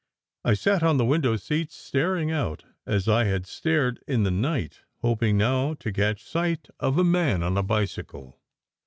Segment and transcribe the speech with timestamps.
[0.43, 4.79] I sat on the window seat, staring out as I had stared in the night,
[5.03, 8.39] hoping now to catch sight of a man on a bicycle.